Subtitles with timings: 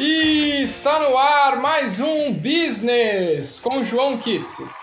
[0.00, 4.76] E está no ar mais um Business com João Kitses.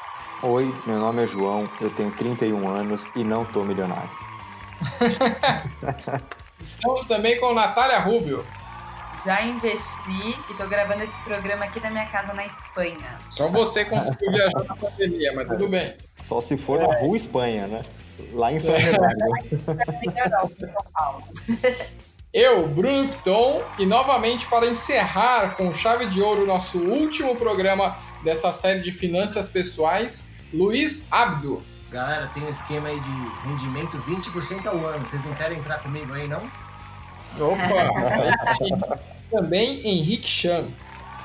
[0.44, 4.10] Oi, meu nome é João, eu tenho 31 anos e não tô milionário.
[6.60, 8.46] Estamos também com Natália Rubio.
[9.26, 13.18] Já investi e tô gravando esse programa aqui na minha casa na Espanha.
[13.30, 15.96] Só você conseguiu viajar na pandemia, mas tudo bem.
[16.24, 17.82] Só se for na rua Espanha, né?
[18.34, 19.16] Lá em São Bernardo.
[22.36, 28.52] Eu, Bruno Piton, e novamente para encerrar com chave de ouro nosso último programa dessa
[28.52, 31.64] série de finanças pessoais, Luiz Abdo.
[31.90, 35.06] Galera, tem um esquema aí de rendimento 20% ao ano.
[35.06, 36.42] Vocês não querem entrar comigo aí, não?
[37.40, 39.00] Opa!
[39.32, 40.68] Também Henrique Chan.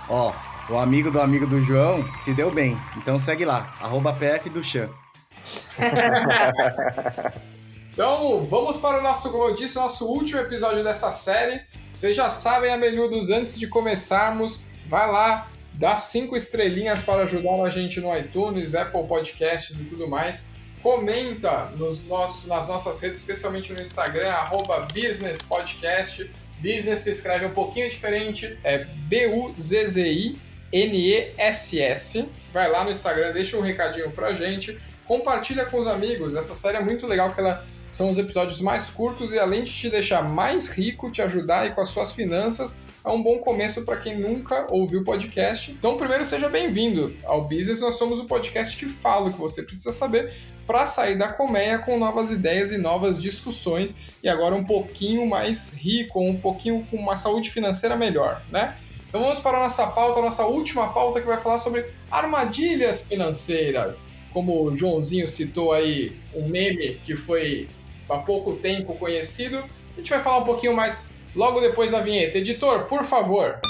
[0.08, 0.32] Ó,
[0.68, 2.78] o amigo do amigo do João se deu bem.
[2.96, 4.88] Então segue lá, arroba PF do Chan.
[7.92, 11.60] Então, vamos para o nosso, como eu disse, nosso último episódio dessa série.
[11.92, 17.70] Vocês já sabem, melhudos antes de começarmos, vai lá, dá cinco estrelinhas para ajudar a
[17.70, 20.46] gente no iTunes, Apple Podcasts e tudo mais.
[20.82, 26.30] Comenta nos nossos, nas nossas redes, especialmente no Instagram, arroba Business Podcast.
[26.58, 30.38] Business se escreve um pouquinho diferente, é B-U-Z-Z-I-N-E-S-S.
[32.52, 34.78] Vai lá no Instagram, deixa um recadinho pra gente.
[35.10, 36.36] Compartilha com os amigos.
[36.36, 39.72] Essa série é muito legal, que ela são os episódios mais curtos e além de
[39.72, 43.84] te deixar mais rico, te ajudar aí com as suas finanças, é um bom começo
[43.84, 45.72] para quem nunca ouviu podcast.
[45.72, 47.80] Então, primeiro, seja bem-vindo ao Business.
[47.80, 50.32] Nós somos o podcast que fala o que você precisa saber
[50.64, 55.70] para sair da colmeia com novas ideias e novas discussões e agora um pouquinho mais
[55.70, 58.76] rico, um pouquinho com uma saúde financeira melhor, né?
[59.08, 63.02] Então vamos para a nossa pauta, a nossa última pauta que vai falar sobre armadilhas
[63.02, 63.96] financeiras.
[64.32, 67.68] Como o Joãozinho citou aí um meme que foi
[68.08, 69.58] há pouco tempo conhecido.
[69.58, 72.38] A gente vai falar um pouquinho mais logo depois da vinheta.
[72.38, 73.60] Editor, por favor.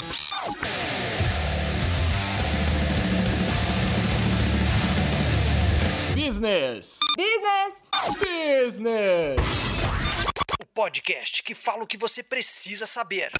[6.15, 6.97] Business.
[7.17, 7.73] Business!
[8.19, 9.41] Business.
[10.61, 13.31] O podcast que fala o que você precisa saber.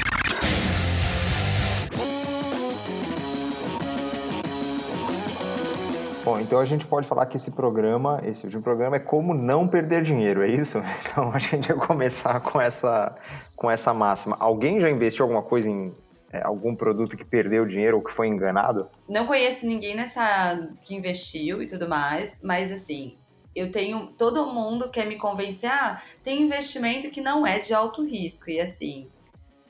[6.31, 9.68] Bom, então a gente pode falar que esse programa, esse último programa, é como não
[9.68, 10.78] perder dinheiro, é isso?
[11.03, 13.14] Então a gente vai começar com essa,
[13.53, 14.38] com essa máxima.
[14.40, 15.94] Alguém já investiu alguma coisa em
[16.31, 18.88] é, algum produto que perdeu dinheiro ou que foi enganado?
[19.09, 23.18] Não conheço ninguém nessa que investiu e tudo mais, mas assim,
[23.53, 24.08] eu tenho.
[24.18, 28.50] Todo mundo quer me convencer, ah, tem investimento que não é de alto risco.
[28.50, 29.09] E assim.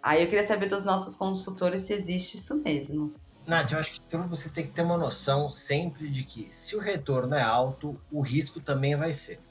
[0.03, 3.11] Aí eu queria saber dos nossos consultores se existe isso mesmo.
[3.51, 6.79] Nath, eu acho que você tem que ter uma noção sempre de que se o
[6.79, 9.41] retorno é alto, o risco também vai ser.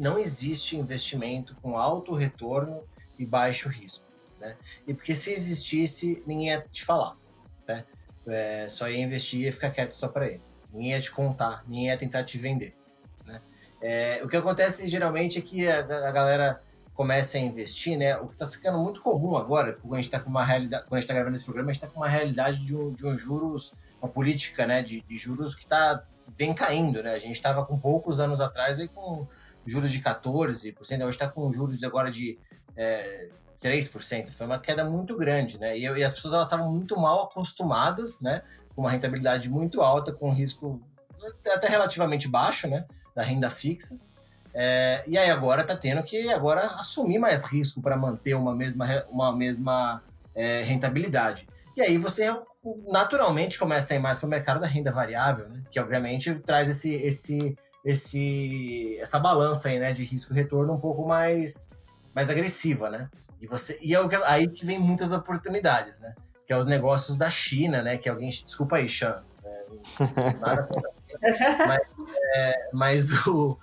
[0.00, 2.82] Não existe investimento com alto retorno
[3.18, 4.06] e baixo risco.
[4.40, 4.56] Né?
[4.86, 7.18] E porque se existisse, ninguém ia te falar.
[7.68, 7.84] Né?
[8.26, 10.42] É, só ia investir e ficar quieto só para ele.
[10.72, 12.74] Ninguém ia te contar, ninguém ia tentar te vender.
[13.26, 13.42] Né?
[13.82, 16.62] É, o que acontece geralmente é que a, a galera
[16.94, 18.16] começa a investir, né?
[18.16, 20.94] O que está ficando muito comum agora, quando a gente está com uma realidade, quando
[20.94, 23.04] a gente está gravando esse programa, a gente está com uma realidade de um, de
[23.06, 26.04] um juros, uma política, né, de, de juros que está
[26.36, 27.12] vem caindo, né?
[27.12, 29.26] A gente estava com poucos anos atrás aí com
[29.66, 32.38] juros de 14%, hoje está com juros agora de
[32.76, 33.28] é,
[33.62, 34.30] 3%.
[34.30, 35.76] Foi uma queda muito grande, né?
[35.76, 38.42] E, e as pessoas estavam muito mal acostumadas, né?
[38.74, 40.80] Com uma rentabilidade muito alta, com um risco
[41.52, 42.84] até relativamente baixo, né?
[43.14, 43.98] Da renda fixa.
[44.54, 49.04] É, e aí agora tá tendo que agora assumir mais risco para manter uma mesma,
[49.10, 50.02] uma mesma
[50.34, 51.48] é, rentabilidade.
[51.76, 52.32] E aí você
[52.86, 55.62] naturalmente começa a ir mais para o mercado da renda variável, né?
[55.70, 61.72] que obviamente traz esse, esse, esse, essa balança aí, né, de risco-retorno um pouco mais,
[62.14, 63.10] mais agressiva, né?
[63.40, 66.14] E, você, e é aí que vem muitas oportunidades, né?
[66.46, 67.98] Que é os negócios da China, né?
[67.98, 68.30] Que alguém.
[68.30, 69.22] Desculpa aí, Sean.
[69.44, 70.68] É, nada
[71.66, 71.80] mas,
[72.36, 73.58] é, mas o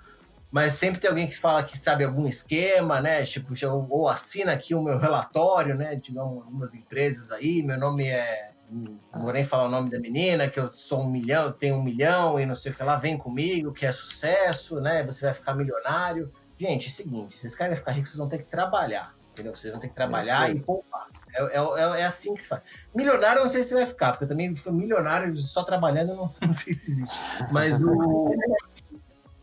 [0.52, 3.24] mas sempre tem alguém que fala que sabe algum esquema, né?
[3.24, 3.54] Tipo,
[3.88, 5.96] ou assina aqui o meu relatório, né?
[5.96, 8.52] Tivemos algumas empresas aí, meu nome é.
[8.70, 11.76] Não vou nem falar o nome da menina, que eu sou um milhão, eu tenho
[11.76, 15.02] um milhão e não sei o que lá, vem comigo, que é sucesso, né?
[15.04, 16.30] Você vai ficar milionário.
[16.58, 19.54] Gente, é o seguinte, vocês querem ficar ricos, vocês vão ter que trabalhar, entendeu?
[19.54, 21.08] Vocês vão ter que trabalhar é, e poupar.
[21.34, 22.62] É, é, é, assim que se faz.
[22.94, 26.30] Milionário, eu não sei se vai ficar, porque eu também fui milionário só trabalhando, não,
[26.40, 27.18] não sei se existe.
[27.50, 28.30] Mas o.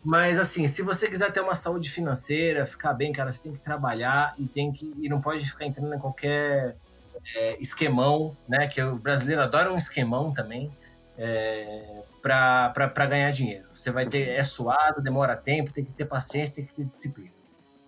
[0.09, 3.59] Mas assim, se você quiser ter uma saúde financeira, ficar bem, cara, você tem que
[3.59, 6.75] trabalhar e tem que e não pode ficar entrando em qualquer
[7.35, 8.65] é, esquemão, né?
[8.67, 10.71] Que o brasileiro adora um esquemão também.
[11.15, 13.65] É, para ganhar dinheiro.
[13.71, 17.29] Você vai ter, é suado, demora tempo, tem que ter paciência, tem que ter disciplina.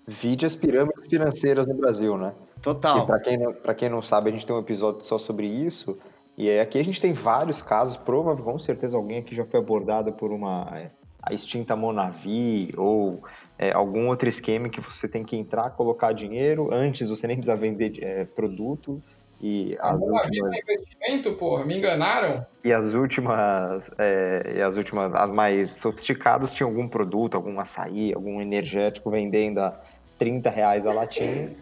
[0.07, 2.33] Vide as pirâmides financeiras no Brasil, né?
[2.61, 3.07] Total.
[3.07, 5.97] Para quem, não- pra quem não sabe, a gente tem um episódio só sobre isso.
[6.37, 9.59] E aí aqui a gente tem vários casos, provavelmente, com certeza alguém aqui já foi
[9.59, 10.91] abordado por uma é,
[11.21, 13.21] a extinta Monavi ou
[13.57, 17.55] é, algum outro esquema que você tem que entrar, colocar dinheiro, antes você nem precisa
[17.55, 19.01] vender é, produto.
[19.43, 22.45] E A as últimas, investimento, porra, me enganaram.
[22.63, 28.13] e as últimas, é, e as últimas, as mais sofisticadas tinham algum produto, algum açaí,
[28.13, 29.79] algum energético vendendo a
[30.19, 31.55] 30 reais a latinha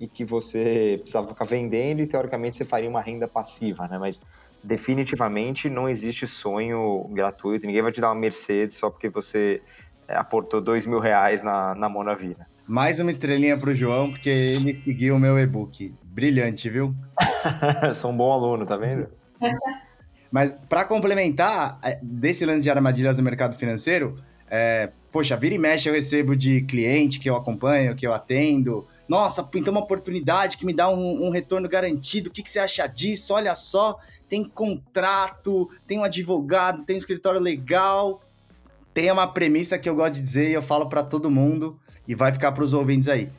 [0.00, 3.98] e que você precisava ficar vendendo e teoricamente você faria uma renda passiva, né?
[3.98, 4.20] Mas
[4.62, 9.62] definitivamente não existe sonho gratuito, ninguém vai te dar uma Mercedes só porque você
[10.08, 12.46] é, aportou dois mil reais na, na Mona Vida.
[12.66, 15.94] Mais uma estrelinha pro João, porque ele seguiu o meu e-book.
[16.02, 16.94] Brilhante, viu?
[17.94, 19.08] Sou um bom aluno, tá vendo?
[20.32, 24.16] Mas para complementar é, desse lance de armadilhas no mercado financeiro,
[24.50, 28.86] é, poxa, vira e mexe eu recebo de cliente que eu acompanho, que eu atendo.
[29.08, 32.28] Nossa, pintou uma oportunidade que me dá um, um retorno garantido.
[32.28, 33.32] O que, que você acha disso?
[33.32, 33.96] Olha só,
[34.28, 38.20] tem contrato, tem um advogado, tem um escritório legal.
[38.92, 41.78] Tem uma premissa que eu gosto de dizer e eu falo para todo mundo
[42.08, 43.30] e vai ficar para os ouvintes aí.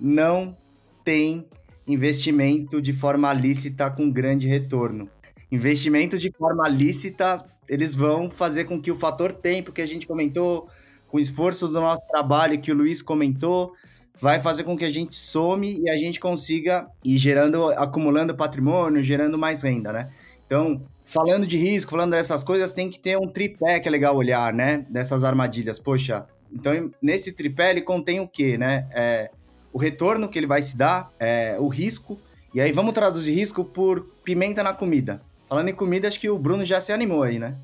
[0.00, 0.56] Não
[1.04, 1.46] tem
[1.86, 5.10] investimento de forma lícita com grande retorno
[5.52, 10.06] investimentos de forma lícita, eles vão fazer com que o fator tempo que a gente
[10.06, 10.66] comentou,
[11.06, 13.74] com o esforço do nosso trabalho que o Luiz comentou,
[14.18, 19.02] vai fazer com que a gente some e a gente consiga ir gerando, acumulando patrimônio,
[19.02, 20.08] gerando mais renda, né?
[20.52, 24.14] Então, falando de risco, falando dessas coisas, tem que ter um tripé que é legal
[24.14, 24.84] olhar, né?
[24.90, 25.78] Dessas armadilhas.
[25.78, 28.86] Poxa, então nesse tripé ele contém o quê, né?
[28.92, 29.30] É,
[29.72, 32.20] o retorno que ele vai se dar, é, o risco,
[32.52, 35.22] e aí vamos traduzir risco por pimenta na comida.
[35.48, 37.56] Falando em comida, acho que o Bruno já se animou aí, né?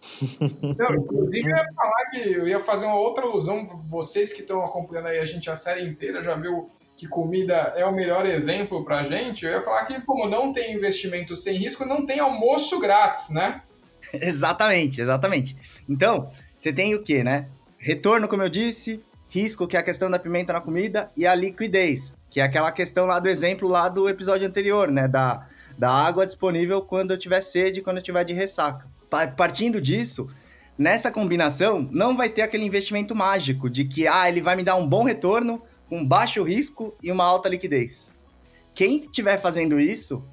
[0.78, 3.82] Não, inclusive, eu ia falar que eu ia fazer uma outra alusão.
[3.86, 6.70] Vocês que estão acompanhando aí a gente a série inteira já viu
[7.04, 9.44] que comida é o melhor exemplo pra gente.
[9.44, 13.62] Eu ia falar que, como não tem investimento sem risco, não tem almoço grátis, né?
[14.12, 15.54] exatamente, exatamente.
[15.88, 17.46] Então, você tem o quê, né?
[17.78, 21.34] Retorno, como eu disse, risco, que é a questão da pimenta na comida, e a
[21.34, 25.06] liquidez, que é aquela questão lá do exemplo lá do episódio anterior, né?
[25.06, 25.46] Da,
[25.76, 28.86] da água disponível quando eu tiver sede, quando eu tiver de ressaca.
[29.10, 30.26] Pa- Partindo disso,
[30.78, 34.76] nessa combinação, não vai ter aquele investimento mágico de que, ah, ele vai me dar
[34.76, 35.62] um bom retorno,
[35.94, 38.12] com baixo risco e uma alta liquidez.
[38.74, 40.24] Quem estiver fazendo isso,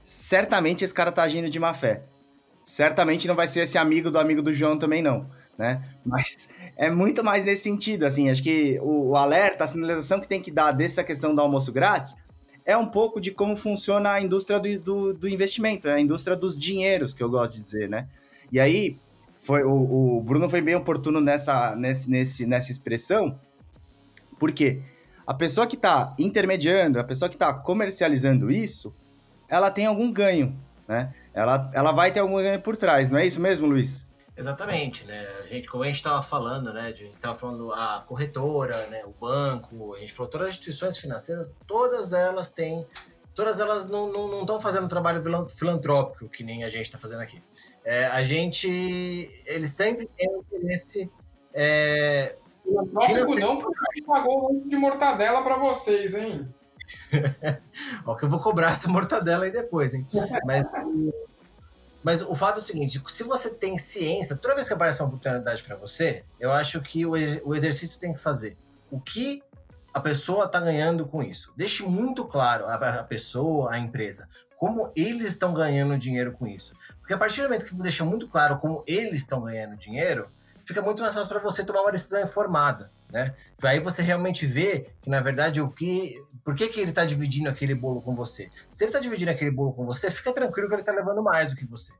[0.00, 2.02] certamente esse cara tá agindo de má fé.
[2.64, 5.84] Certamente não vai ser esse amigo do amigo do João também, não, né?
[6.04, 10.26] Mas é muito mais nesse sentido, assim, acho que o, o alerta, a sinalização que
[10.26, 12.16] tem que dar dessa questão do almoço grátis
[12.66, 15.94] é um pouco de como funciona a indústria do, do, do investimento, né?
[15.94, 18.08] a indústria dos dinheiros, que eu gosto de dizer, né?
[18.50, 18.96] E aí,
[19.38, 23.38] foi, o, o Bruno foi bem oportuno nessa, nesse, nesse, nessa expressão,
[24.38, 24.80] porque
[25.26, 28.94] a pessoa que está intermediando, a pessoa que está comercializando isso,
[29.48, 31.12] ela tem algum ganho, né?
[31.34, 34.06] Ela, ela vai ter algum ganho por trás, não é isso mesmo, Luiz?
[34.36, 35.26] Exatamente, né?
[35.42, 36.82] A gente, como a gente estava falando, né?
[36.82, 39.04] A gente estava falando a corretora, né?
[39.04, 42.86] O banco, a gente falou todas as instituições financeiras, todas elas têm,
[43.34, 46.96] todas elas não estão não, não fazendo trabalho filan- filantrópico que nem a gente está
[46.96, 47.42] fazendo aqui.
[47.84, 48.68] É, a gente,
[49.44, 51.10] eles sempre têm um interesse
[51.52, 52.36] é,
[52.68, 56.48] Não, porque a gente pagou um monte de mortadela pra vocês, hein?
[58.04, 60.06] Ó, que eu vou cobrar essa mortadela aí depois, hein?
[60.44, 60.64] Mas,
[62.02, 65.08] mas o fato é o seguinte: se você tem ciência, toda vez que aparece uma
[65.08, 67.12] oportunidade para você, eu acho que o,
[67.44, 68.56] o exercício tem que fazer.
[68.90, 69.42] O que
[69.92, 71.52] a pessoa está ganhando com isso?
[71.56, 76.74] Deixe muito claro a, a pessoa, a empresa, como eles estão ganhando dinheiro com isso.
[77.00, 80.28] Porque a partir do momento que você deixa muito claro como eles estão ganhando dinheiro,
[80.68, 83.34] fica muito mais fácil para você tomar uma decisão informada, né?
[83.62, 86.22] Aí você realmente vê que, na verdade, o que.
[86.44, 88.48] Por que, que ele está dividindo aquele bolo com você?
[88.70, 91.50] Se ele está dividindo aquele bolo com você, fica tranquilo que ele está levando mais
[91.50, 91.92] do que você.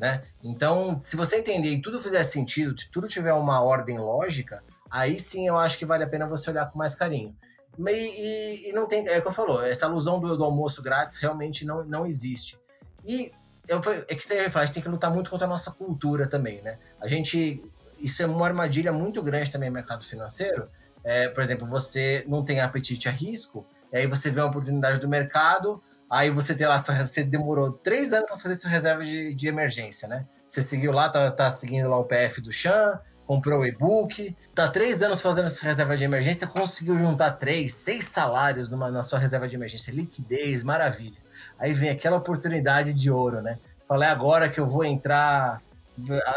[0.00, 0.22] Né?
[0.42, 5.18] Então, se você entender e tudo fizer sentido, se tudo tiver uma ordem lógica, aí
[5.18, 7.36] sim eu acho que vale a pena você olhar com mais carinho.
[7.78, 9.06] E, e- e não tem.
[9.06, 12.58] É o que eu falou, essa alusão do, do almoço grátis realmente não, não existe.
[13.04, 13.30] E
[13.68, 16.60] eu, é que tem, a gente tem que lutar muito contra a nossa cultura também,
[16.62, 16.78] né?
[17.00, 17.64] A gente.
[18.02, 20.68] Isso é uma armadilha muito grande também no mercado financeiro.
[21.04, 25.00] É, por exemplo, você não tem apetite a risco, e aí você vê uma oportunidade
[25.00, 29.34] do mercado, aí você tem lá, você demorou três anos para fazer sua reserva de,
[29.34, 30.26] de emergência, né?
[30.46, 34.68] Você seguiu lá, tá, tá seguindo lá o PF do Chan, comprou o e-book, tá
[34.68, 39.18] três anos fazendo sua reserva de emergência, conseguiu juntar três, seis salários numa, na sua
[39.18, 41.16] reserva de emergência, liquidez, maravilha.
[41.58, 43.58] Aí vem aquela oportunidade de ouro, né?
[43.86, 45.62] Falei agora que eu vou entrar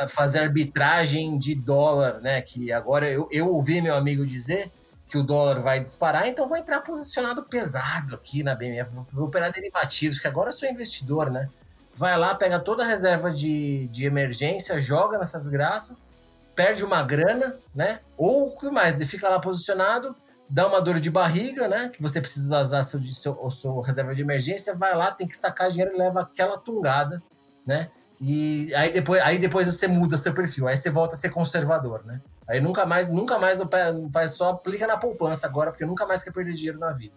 [0.10, 2.42] fazer arbitragem de dólar, né?
[2.42, 4.72] Que agora eu, eu ouvi meu amigo dizer
[5.08, 9.52] que o dólar vai disparar, então vou entrar posicionado pesado aqui na BMF, vou operar
[9.52, 11.50] derivativos, que agora sou investidor, né?
[11.94, 15.96] Vai lá, pega toda a reserva de, de emergência, joga nessa desgraça,
[16.56, 18.00] perde uma grana, né?
[18.18, 19.02] Ou o que mais?
[19.08, 20.16] Fica lá posicionado,
[20.50, 21.90] dá uma dor de barriga, né?
[21.94, 25.70] Que você precisa usar seu, seu, seu reserva de emergência, vai lá, tem que sacar
[25.70, 27.22] dinheiro e leva aquela tungada,
[27.66, 27.90] né?
[28.27, 32.03] E aí depois, aí depois você muda seu perfil, aí você volta a ser conservador,
[32.03, 32.20] né?
[32.48, 33.60] Aí nunca mais, nunca mais
[34.10, 37.13] vai só aplica na poupança agora, porque nunca mais quer perder dinheiro na vida.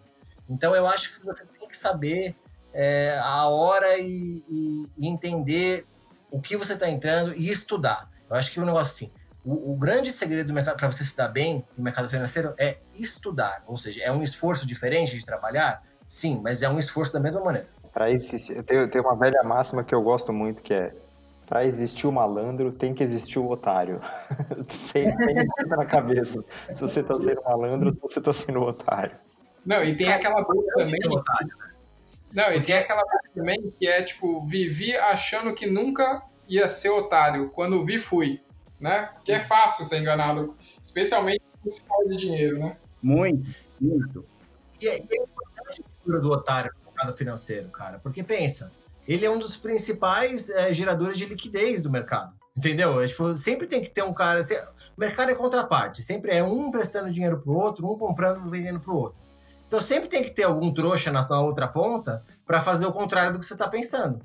[0.47, 2.35] Então eu acho que você tem que saber
[2.71, 5.87] é, a hora e, e, entender
[6.29, 8.07] o que você está entrando e estudar.
[8.29, 9.11] Eu acho que o um negócio assim,
[9.43, 13.75] o, o, grande segredo para você se dar bem no mercado financeiro é estudar, ou
[13.75, 17.67] seja, é um esforço diferente de trabalhar, sim, mas é um esforço da mesma maneira.
[17.91, 20.93] Para existir, eu tenho, eu tenho uma velha máxima que eu gosto muito que é
[21.49, 23.99] para existir o malandro, tem que existir o otário.
[24.69, 26.45] sempre tem na cabeça.
[26.71, 29.17] Se você está sendo malandro, se você está sendo otário.
[29.65, 30.99] Não, e tem aquela coisa também.
[31.07, 31.73] Otário, né?
[32.31, 36.89] Não, e tem aquela coisa também que é tipo, vivi achando que nunca ia ser
[36.89, 37.49] otário.
[37.49, 38.43] Quando vi, fui.
[38.79, 39.09] Né?
[39.25, 42.77] Que é fácil ser enganado, especialmente quando se fala de dinheiro, né?
[43.01, 43.49] Muito,
[43.81, 44.23] muito.
[44.79, 47.99] E é, é importante a figura do otário mercado financeiro, cara.
[47.99, 48.71] Porque pensa,
[49.07, 52.33] ele é um dos principais é, geradores de liquidez do mercado.
[52.55, 53.01] Entendeu?
[53.01, 54.41] É, tipo, sempre tem que ter um cara.
[54.95, 58.79] O mercado é contraparte, sempre é um prestando dinheiro pro outro, um comprando e vendendo
[58.79, 59.19] pro outro.
[59.65, 63.31] Então sempre tem que ter algum trouxa na, na outra ponta para fazer o contrário
[63.31, 64.19] do que você está pensando.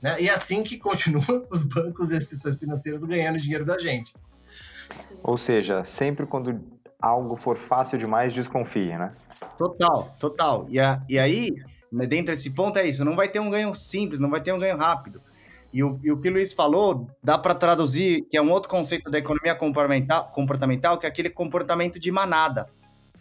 [0.00, 0.20] Né?
[0.20, 4.14] E é assim que continuam os bancos e as instituições financeiras ganhando dinheiro da gente.
[5.22, 6.60] Ou seja, sempre quando
[7.00, 9.12] algo for fácil demais, desconfie, né?
[9.56, 10.66] Total, total.
[10.68, 11.50] E, a, e aí,
[11.92, 14.58] dentro desse ponto é isso, não vai ter um ganho simples, não vai ter um
[14.58, 15.20] ganho rápido.
[15.72, 18.68] E o, e o que o Luiz falou, dá para traduzir, que é um outro
[18.68, 22.66] conceito da economia comportamental, comportamental, que é aquele comportamento de manada,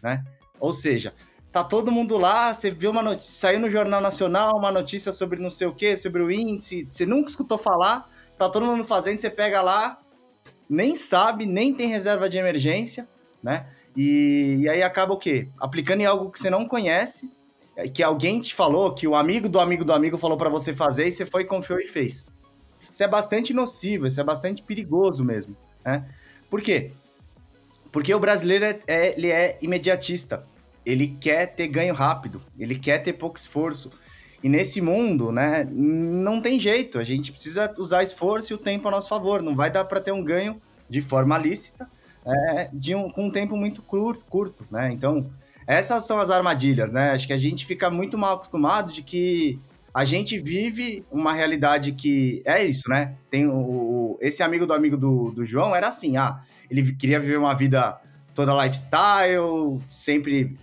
[0.02, 0.24] né?
[0.60, 1.14] Ou seja,
[1.52, 5.40] tá todo mundo lá, você viu uma notícia, saiu no Jornal Nacional uma notícia sobre
[5.40, 9.20] não sei o que, sobre o índice, você nunca escutou falar, tá todo mundo fazendo,
[9.20, 10.00] você pega lá,
[10.68, 13.08] nem sabe, nem tem reserva de emergência,
[13.44, 13.68] né?
[13.96, 15.50] E, e aí acaba o quê?
[15.60, 17.32] Aplicando em algo que você não conhece,
[17.88, 21.08] que alguém te falou, que o amigo do amigo do amigo falou para você fazer
[21.08, 22.26] e você foi, confiou e fez.
[22.92, 25.56] Isso é bastante nocivo, isso é bastante perigoso mesmo,
[25.86, 26.06] né?
[26.50, 26.92] Por quê?
[27.92, 30.46] Porque o brasileiro é, é, ele é imediatista.
[30.86, 33.92] Ele quer ter ganho rápido, ele quer ter pouco esforço.
[34.42, 36.98] E nesse mundo, né, não tem jeito.
[36.98, 39.42] A gente precisa usar esforço e o tempo a nosso favor.
[39.42, 40.60] Não vai dar para ter um ganho
[40.90, 41.90] de forma lícita
[42.26, 44.92] é, de um, com um tempo muito curto, curto, né?
[44.92, 45.30] Então,
[45.70, 47.12] essas são as armadilhas, né?
[47.12, 49.60] Acho que a gente fica muito mal acostumado de que
[49.94, 53.14] a gente vive uma realidade que é isso, né?
[53.30, 56.40] Tem o, esse amigo do amigo do, do João era assim, ah,
[56.72, 58.02] ele queria viver uma vida
[58.34, 60.58] toda lifestyle, sempre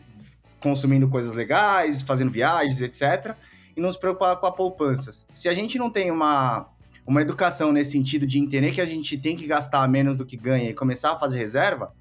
[0.59, 3.37] consumindo coisas legais, fazendo viagens, etc.
[3.77, 5.13] E não se preocupar com a poupança.
[5.31, 6.67] Se a gente não tem uma,
[7.07, 10.37] uma educação nesse sentido de entender que a gente tem que gastar menos do que
[10.37, 11.95] ganha e começar a fazer reserva,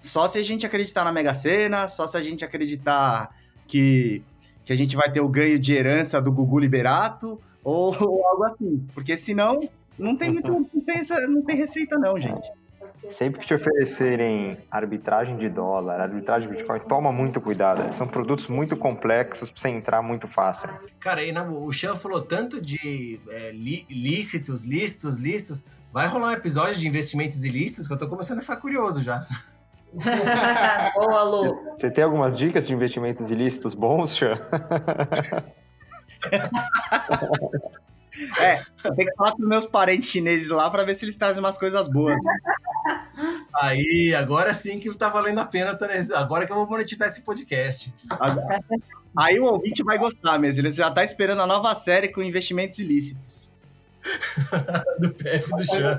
[0.00, 3.34] só se a gente acreditar na Mega Sena, só se a gente acreditar
[3.66, 4.22] que,
[4.64, 8.44] que a gente vai ter o ganho de herança do Gugu Liberato ou, ou algo
[8.44, 8.86] assim.
[8.94, 12.50] Porque senão não tem muito, não tem, essa, não tem receita não, gente.
[13.10, 17.92] Sempre que te oferecerem arbitragem de dólar, arbitragem de Bitcoin, toma muito cuidado.
[17.92, 20.68] São produtos muito complexos para você entrar muito fácil.
[21.00, 25.66] Cara, e não, o Chan falou tanto de é, lícitos, listos, listos.
[25.92, 29.26] Vai rolar um episódio de investimentos ilícitos que eu tô começando a ficar curioso já.
[30.94, 31.58] Boa, Lu.
[31.76, 34.38] Você tem algumas dicas de investimentos ilícitos bons, Chan?
[38.40, 41.56] É, tenho que falar com meus parentes chineses lá para ver se eles trazem umas
[41.56, 42.18] coisas boas.
[43.54, 45.74] Aí, agora sim que tá valendo a pena.
[45.74, 47.92] Tá agora que eu vou monetizar esse podcast.
[49.16, 50.60] Aí o ouvinte vai gostar mesmo.
[50.60, 53.49] Ele já tá esperando a nova série com investimentos ilícitos.
[54.98, 55.98] do PF do chão.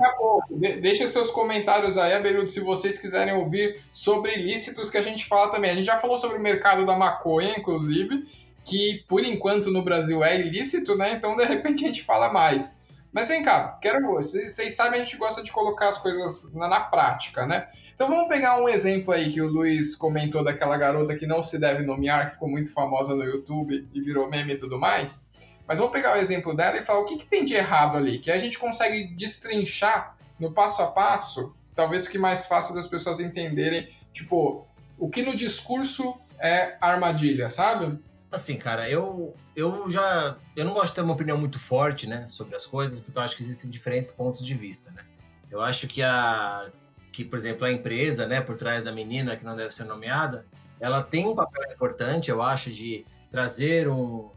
[0.81, 5.51] Deixa seus comentários aí, Abeludo, se vocês quiserem ouvir sobre ilícitos que a gente fala
[5.51, 5.72] também.
[5.72, 8.25] A gente já falou sobre o mercado da maconha, inclusive
[8.63, 11.13] que por enquanto no Brasil é ilícito, né?
[11.13, 12.77] Então de repente a gente fala mais.
[13.12, 16.79] Mas vem cá, quero vocês sabem a gente gosta de colocar as coisas na, na,
[16.79, 17.70] prática, né?
[17.93, 21.60] Então vamos pegar um exemplo aí que o Luiz comentou daquela garota que não se
[21.60, 25.25] deve nomear, que ficou muito famosa no YouTube e virou meme e tudo mais.
[25.72, 28.20] Mas vamos pegar o exemplo dela e falar o que, que tem de errado ali,
[28.20, 33.22] que a gente consegue destrinchar no passo a passo, talvez fique mais fácil das pessoas
[33.22, 37.98] entenderem, tipo, o que no discurso é armadilha, sabe?
[38.30, 40.36] Assim, cara, eu, eu já.
[40.58, 43.22] Eu não gosto de ter uma opinião muito forte, né, sobre as coisas, porque eu
[43.22, 45.06] acho que existem diferentes pontos de vista, né?
[45.50, 46.70] Eu acho que a.
[47.13, 50.46] Que, por exemplo, a empresa, né, por trás da menina que não deve ser nomeada,
[50.82, 54.30] ela tem um papel importante, eu acho, de trazer um,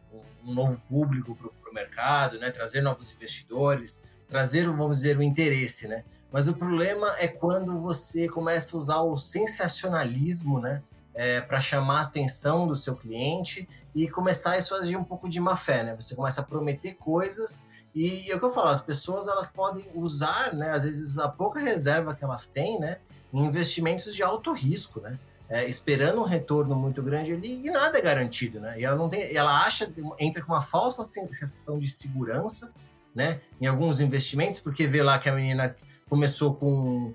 [0.44, 2.50] um novo público para o mercado, né?
[2.50, 6.04] trazer novos investidores, trazer, vamos dizer, o interesse, né?
[6.32, 10.82] Mas o problema é quando você começa a usar o sensacionalismo, né?
[11.14, 15.38] É, para chamar a atenção do seu cliente e começar a agir um pouco de
[15.38, 15.94] má fé, né?
[15.94, 19.88] Você começa a prometer coisas e é o que eu falo, as pessoas elas podem
[19.94, 20.70] usar, né?
[20.70, 22.98] Às vezes a pouca reserva que elas têm, né?
[23.32, 25.16] Em investimentos de alto risco, né?
[25.48, 28.80] É, esperando um retorno muito grande ali e nada é garantido, né?
[28.80, 32.72] E ela não tem, ela acha, entra com uma falsa sensação de segurança,
[33.14, 33.40] né?
[33.60, 35.76] Em alguns investimentos, porque vê lá que a menina
[36.08, 37.12] começou com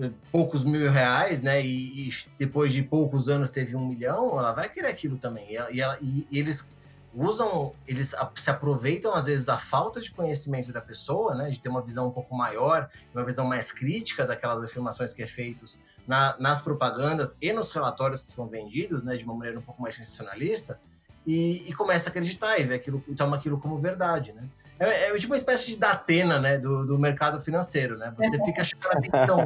[0.00, 1.60] eh, poucos mil reais, né?
[1.60, 5.50] E, e, depois de poucos anos teve um milhão, ela vai querer aquilo também.
[5.50, 6.70] E, ela, e, ela, e, eles
[7.12, 11.50] usam, eles se aproveitam às vezes da falta de conhecimento da pessoa, né?
[11.50, 15.26] De ter uma visão um pouco maior, uma visão mais crítica daquelas afirmações que é
[15.26, 19.16] feitos na, nas propagandas e nos relatórios que são vendidos, né?
[19.16, 20.80] De uma maneira um pouco mais sensacionalista.
[21.26, 24.48] E, e começa a acreditar e vê aquilo, e toma aquilo como verdade, né?
[24.78, 28.12] É, é, tipo uma espécie de datena, né, do, do mercado financeiro, né?
[28.16, 29.38] Você fica chamando atenção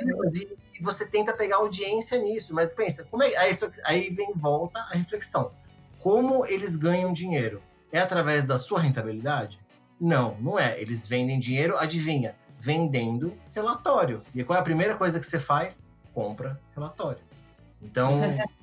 [0.00, 3.50] coisas e, e você tenta pegar audiência nisso, mas pensa, como é, aí,
[3.84, 5.52] aí vem volta a reflexão.
[5.98, 7.60] Como eles ganham dinheiro?
[7.92, 9.60] É através da sua rentabilidade?
[10.00, 10.80] Não, não é.
[10.80, 14.22] Eles vendem dinheiro, adivinha, vendendo relatório.
[14.34, 15.90] E qual é a primeira coisa que você faz?
[16.12, 17.22] Compra relatório.
[17.80, 18.20] Então,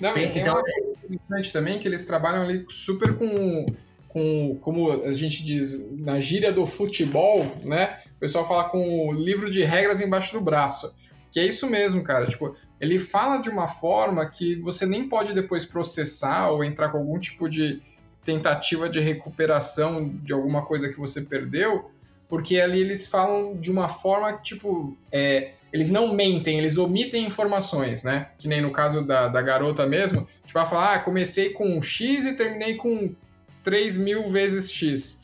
[0.00, 0.54] Não, tem, tem então...
[0.54, 3.66] uma coisa interessante também que eles trabalham ali super com,
[4.08, 8.00] com, como a gente diz, na gíria do futebol, né?
[8.16, 10.94] O pessoal fala com o livro de regras embaixo do braço.
[11.32, 12.26] Que é isso mesmo, cara.
[12.26, 16.98] Tipo, ele fala de uma forma que você nem pode depois processar ou entrar com
[16.98, 17.82] algum tipo de
[18.24, 21.90] tentativa de recuperação de alguma coisa que você perdeu,
[22.28, 28.02] porque ali eles falam de uma forma tipo, é, eles não mentem, eles omitem informações,
[28.02, 28.30] né?
[28.38, 30.26] Que nem no caso da, da garota mesmo.
[30.44, 33.14] Tipo, ela fala, ah, comecei com X e terminei com
[33.62, 35.20] 3 mil vezes X.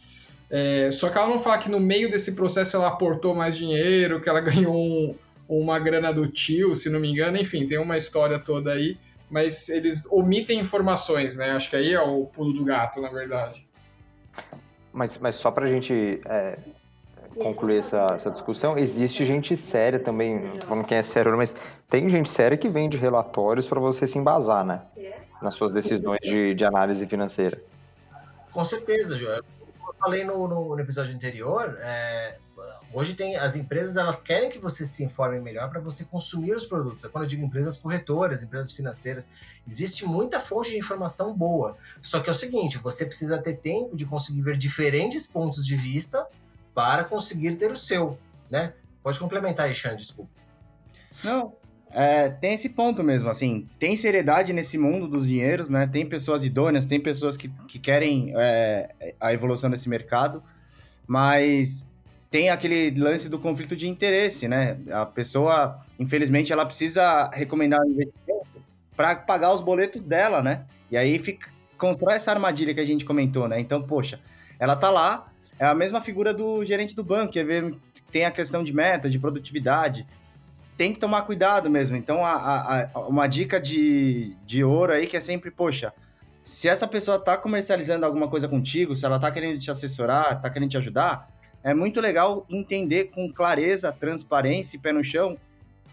[0.51, 4.21] É, só que ela não fala que no meio desse processo ela aportou mais dinheiro,
[4.21, 5.15] que ela ganhou um,
[5.49, 7.39] uma grana do tio, se não me engano.
[7.39, 8.99] Enfim, tem uma história toda aí.
[9.31, 11.53] Mas eles omitem informações, né?
[11.53, 13.67] Acho que aí é o pulo do gato, na verdade.
[14.93, 16.59] Mas, mas só para a gente é,
[17.35, 21.55] concluir essa, essa discussão, existe gente séria também, não tô falando quem é sério, mas
[21.89, 24.83] tem gente séria que vende relatórios para você se embasar, né?
[25.41, 27.61] Nas suas decisões de, de análise financeira.
[28.51, 29.43] Com certeza, Joel.
[29.87, 32.37] Eu falei no, no, no episódio anterior, é,
[32.93, 36.65] hoje tem as empresas elas querem que você se informe melhor para você consumir os
[36.65, 37.05] produtos.
[37.07, 39.31] Quando eu digo empresas corretoras, empresas financeiras,
[39.67, 41.77] existe muita fonte de informação boa.
[42.01, 45.77] Só que é o seguinte, você precisa ter tempo de conseguir ver diferentes pontos de
[45.77, 46.27] vista
[46.75, 48.19] para conseguir ter o seu,
[48.51, 48.73] né?
[49.03, 50.31] Pode complementar aí, Xan, desculpa.
[51.25, 51.55] Não,
[51.91, 55.87] é, tem esse ponto mesmo, assim, tem seriedade nesse mundo dos dinheiros, né?
[55.87, 60.43] Tem pessoas idôneas, tem pessoas que, que querem é, a evolução desse mercado,
[61.07, 61.87] mas
[62.31, 64.79] tem aquele lance do conflito de interesse, né?
[64.91, 68.47] A pessoa, infelizmente, ela precisa recomendar um investimento
[68.97, 70.65] para pagar os boletos dela, né?
[70.91, 73.61] E aí fica, constrói essa armadilha que a gente comentou, né?
[73.61, 74.19] Então, poxa,
[74.59, 75.32] ela tá lá,
[75.63, 77.71] é a mesma figura do gerente do banco, que é
[78.11, 80.05] tem a questão de meta, de produtividade.
[80.77, 81.97] Tem que tomar cuidado mesmo.
[81.97, 85.95] Então, a, a, uma dica de, de ouro aí que é sempre, poxa,
[86.43, 90.51] se essa pessoa está comercializando alguma coisa contigo, se ela está querendo te assessorar, está
[90.51, 91.29] querendo te ajudar,
[91.63, 95.39] é muito legal entender com clareza, transparência e pé no chão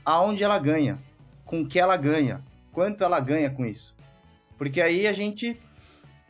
[0.03, 0.97] aonde ela ganha,
[1.45, 3.95] com que ela ganha, quanto ela ganha com isso.
[4.57, 5.61] Porque aí a gente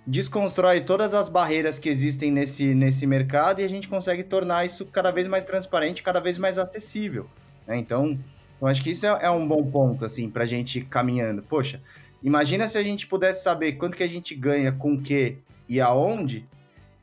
[0.10, 4.84] desconstrói todas as barreiras que existem nesse, nesse mercado e a gente consegue tornar isso
[4.88, 7.30] cada vez mais transparente, cada vez mais acessível.
[7.68, 7.78] Né?
[7.78, 8.18] Então,
[8.60, 11.44] eu acho que isso é, é um bom ponto, assim, para a gente caminhando.
[11.44, 11.80] Poxa,
[12.24, 15.80] imagina se a gente pudesse saber quanto que a gente ganha com o que e
[15.80, 16.44] aonde,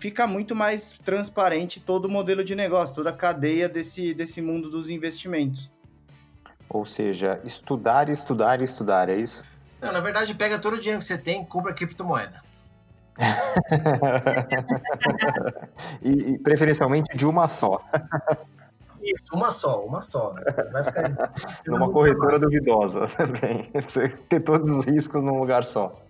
[0.01, 4.69] fica muito mais transparente todo o modelo de negócio, toda a cadeia desse, desse mundo
[4.69, 5.71] dos investimentos.
[6.69, 9.45] Ou seja, estudar, estudar, estudar, é isso?
[9.81, 12.43] Não, na verdade, pega todo o dinheiro que você tem e compra criptomoeda.
[16.03, 17.81] E, e, preferencialmente de uma só.
[19.03, 20.35] Isso, uma só, uma só.
[20.73, 21.33] Vai ficar.
[21.67, 23.71] Numa corretora duvidosa também.
[23.89, 26.05] Você ter todos os riscos num lugar só.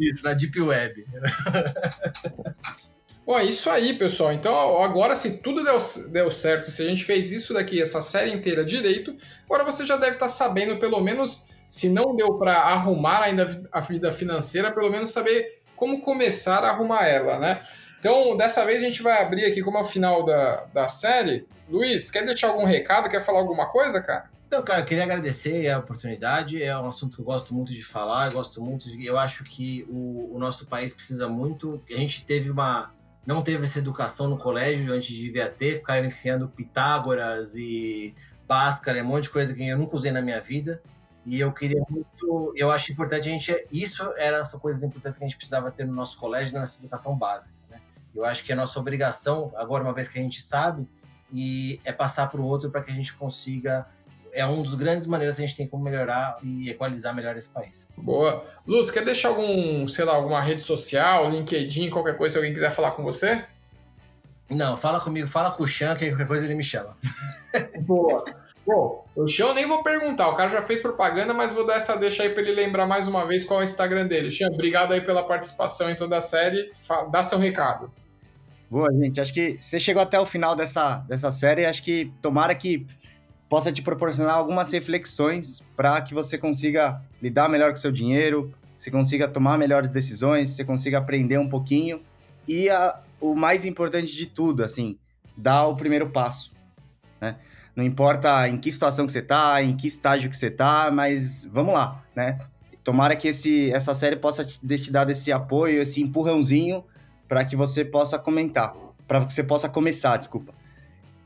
[0.00, 1.04] Isso, na Deep Web.
[3.24, 4.32] Bom, é isso aí, pessoal.
[4.32, 5.78] Então, agora, se tudo deu,
[6.10, 9.14] deu certo, se a gente fez isso daqui, essa série inteira direito,
[9.44, 13.80] agora você já deve estar sabendo, pelo menos, se não deu para arrumar ainda a
[13.80, 17.62] vida financeira, pelo menos saber como começar a arrumar ela, né?
[18.00, 21.46] Então, dessa vez a gente vai abrir aqui, como é o final da, da série.
[21.68, 23.08] Luiz, quer deixar algum recado?
[23.08, 24.30] Quer falar alguma coisa, cara?
[24.46, 26.62] Então, cara, eu queria agradecer a oportunidade.
[26.62, 28.32] É um assunto que eu gosto muito de falar.
[28.32, 29.04] Gosto muito de.
[29.04, 31.82] Eu acho que o, o nosso país precisa muito.
[31.88, 32.92] A gente teve uma.
[33.26, 38.14] Não teve essa educação no colégio, antes devia ter, ficar enfiando Pitágoras e
[38.46, 40.80] Bhaskara, um monte de coisa que eu nunca usei na minha vida.
[41.26, 42.52] E eu queria muito.
[42.56, 43.66] Eu acho importante a gente.
[43.70, 46.80] Isso eram as coisas importantes que a gente precisava ter no nosso colégio, na nossa
[46.80, 47.56] educação básica.
[47.70, 47.80] Né?
[48.14, 50.88] Eu acho que é nossa obrigação, agora, uma vez que a gente sabe,
[51.32, 53.86] e é passar para o outro para que a gente consiga
[54.32, 57.48] é um dos grandes maneiras que a gente tem como melhorar e equalizar melhor esse
[57.48, 57.88] país.
[57.96, 58.44] Boa.
[58.66, 62.70] Luz, quer deixar algum, sei lá, alguma rede social, LinkedIn, qualquer coisa, se alguém quiser
[62.70, 63.44] falar com você?
[64.48, 66.96] Não, fala comigo, fala com o Chan, que qualquer coisa ele me chama.
[67.82, 68.24] Boa.
[68.68, 71.96] Bom, o eu nem vou perguntar, o cara já fez propaganda, mas vou dar essa
[71.96, 74.30] deixa aí para ele lembrar mais uma vez qual é o Instagram dele.
[74.30, 76.70] Chan, obrigado aí pela participação em toda a série.
[77.10, 77.90] Dá seu recado.
[78.70, 79.18] Boa, gente.
[79.22, 81.64] Acho que você chegou até o final dessa, dessa série.
[81.64, 82.86] Acho que tomara que
[83.48, 88.90] possa te proporcionar algumas reflexões para que você consiga lidar melhor com seu dinheiro, você
[88.90, 92.02] consiga tomar melhores decisões, você consiga aprender um pouquinho
[92.46, 94.98] e a, o mais importante de tudo, assim,
[95.34, 96.52] dar o primeiro passo,
[97.18, 97.36] né?
[97.78, 101.44] Não importa em que situação que você está, em que estágio que você está, mas
[101.44, 102.40] vamos lá, né?
[102.82, 106.84] Tomara que esse, essa série possa te, te dar esse apoio, esse empurrãozinho
[107.28, 108.74] para que você possa comentar,
[109.06, 110.52] para que você possa começar, desculpa.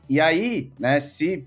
[0.07, 1.43] E aí, né, se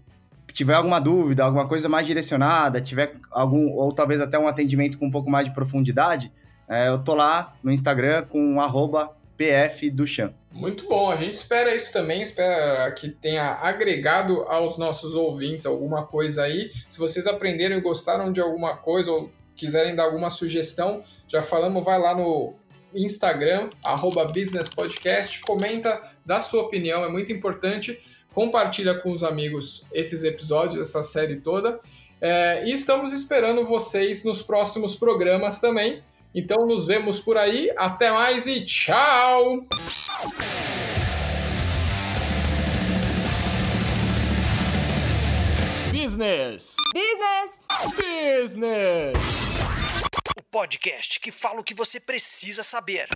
[0.52, 5.06] tiver alguma dúvida, alguma coisa mais direcionada, tiver algum, ou talvez até um atendimento com
[5.06, 6.32] um pouco mais de profundidade,
[6.68, 8.56] é, eu tô lá no Instagram com
[9.36, 10.34] pfduchamp.
[10.56, 16.06] Muito bom, a gente espera isso também, espera que tenha agregado aos nossos ouvintes alguma
[16.06, 16.72] coisa aí.
[16.88, 21.84] Se vocês aprenderam e gostaram de alguma coisa ou quiserem dar alguma sugestão, já falamos,
[21.84, 22.54] vai lá no
[22.94, 28.00] Instagram, arroba Business Podcast, comenta, dá sua opinião, é muito importante
[28.36, 31.78] compartilha com os amigos esses episódios, essa série toda.
[32.20, 36.02] É, e estamos esperando vocês nos próximos programas também.
[36.38, 37.72] Então nos vemos por aí.
[37.78, 39.64] Até mais e tchau!
[45.90, 46.76] Business!
[46.92, 47.50] Business!
[47.96, 49.16] Business!
[50.38, 53.08] O podcast que fala o que você precisa saber.